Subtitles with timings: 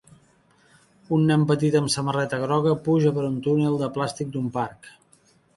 [1.17, 4.95] Un nen petit amb samarreta groga puja per un túnel de plàstic d'un parc.